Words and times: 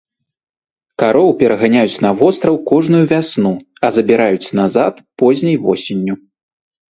Кароў 1.01 1.27
пераганяюць 1.41 2.01
на 2.05 2.11
востраў 2.21 2.57
кожную 2.71 3.03
вясну, 3.11 3.51
а 3.85 3.93
забіраюць 3.99 4.53
назад 4.61 4.93
позняй 5.25 5.57
восенню. 5.69 6.15